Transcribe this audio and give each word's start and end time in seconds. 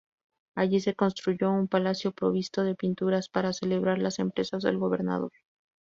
Allí 0.55 0.79
se 0.79 0.95
construyó 0.95 1.51
un 1.51 1.67
palacio 1.67 2.11
provisto 2.11 2.63
de 2.63 2.73
pinturas 2.73 3.29
para 3.29 3.53
celebrar 3.53 3.99
las 3.99 4.17
empresas 4.17 4.63
del 4.63 4.79
gobernador. 4.79 5.31